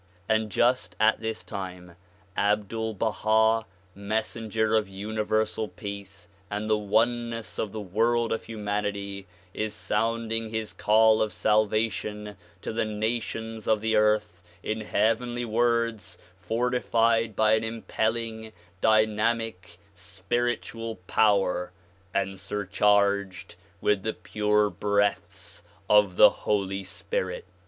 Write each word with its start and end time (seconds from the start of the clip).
And 0.27 0.49
just 0.49 0.95
at 0.99 1.19
this 1.19 1.43
time 1.43 1.95
Abdul 2.35 2.95
Baha 2.95 3.67
mes 3.93 4.23
senger 4.33 4.75
of 4.75 4.89
Universal 4.89 5.67
Peace 5.67 6.27
and 6.49 6.67
the 6.67 6.75
oneness 6.75 7.59
of 7.59 7.71
the 7.71 7.79
world 7.79 8.31
of 8.31 8.45
humanity 8.45 9.27
is 9.53 9.75
sounding 9.75 10.49
his 10.49 10.73
call 10.73 11.21
of 11.21 11.31
salvation 11.31 12.35
to 12.63 12.73
the 12.73 12.83
nations 12.83 13.67
of 13.67 13.79
the 13.79 13.95
earth 13.95 14.41
in 14.63 14.81
heav 14.81 15.19
enly 15.19 15.45
words 15.45 16.17
fortified 16.35 17.35
by 17.35 17.53
an 17.53 17.63
impelling 17.63 18.53
dynamic 18.81 19.77
spiritual 19.93 20.95
power 21.05 21.71
and 22.11 22.39
surcharged 22.39 23.53
with 23.81 24.01
the 24.01 24.13
pure 24.13 24.71
breaths 24.71 25.61
of 25.87 26.15
the 26.15 26.29
Holy 26.31 26.83
Spirit. 26.83 27.45